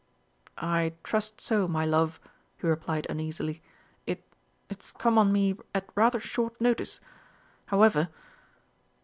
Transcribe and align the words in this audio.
"I 0.57 0.93
trust 1.03 1.39
so, 1.39 1.67
my 1.67 1.85
love," 1.85 2.19
he 2.57 2.65
replied 2.65 3.05
uneasily. 3.07 3.61
"It 4.07 4.23
it's 4.67 4.91
come 4.91 5.19
on 5.19 5.31
me 5.31 5.57
at 5.75 5.91
rather 5.93 6.19
short 6.19 6.59
notice. 6.59 6.99
However!" 7.67 8.09